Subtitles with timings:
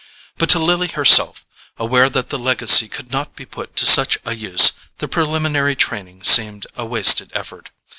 [0.37, 1.45] But to Lily herself,
[1.77, 6.23] aware that the legacy could not be put to such a use, the preliminary training
[6.23, 7.69] seemed a wasted effort.